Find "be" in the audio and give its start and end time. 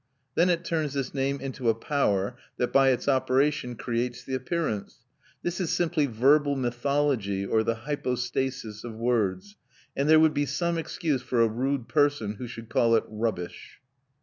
10.33-10.47